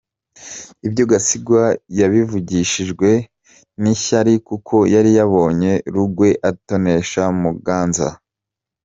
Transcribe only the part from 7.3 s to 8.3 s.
Muganza.